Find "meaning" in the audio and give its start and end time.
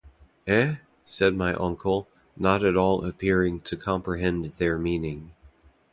4.79-5.35